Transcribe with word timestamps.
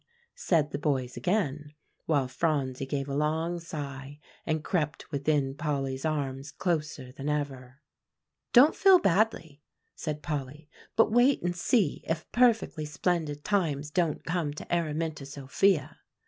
said 0.33 0.71
the 0.71 0.79
boys 0.79 1.15
again; 1.15 1.75
while 2.07 2.27
Phronsie 2.27 2.87
gave 2.87 3.07
a 3.07 3.13
long 3.13 3.59
sigh, 3.59 4.19
and 4.47 4.63
crept 4.63 5.11
within 5.11 5.53
Polly's 5.53 6.05
arms 6.05 6.51
closer 6.51 7.11
than 7.11 7.29
ever. 7.29 7.83
"Don't 8.51 8.75
feel 8.75 8.97
badly," 8.97 9.61
said 9.93 10.23
Polly; 10.23 10.67
"but 10.95 11.11
wait 11.11 11.43
and 11.43 11.55
see 11.55 12.03
if 12.07 12.25
perfectly 12.31 12.83
splendid 12.83 13.43
times 13.43 13.91
don't 13.91 14.25
come 14.25 14.55
to 14.55 14.65
Araminta 14.75 15.23
Sophia. 15.23 15.99